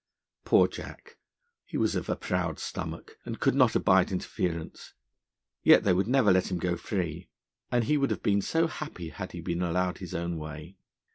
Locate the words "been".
8.23-8.41, 9.41-9.61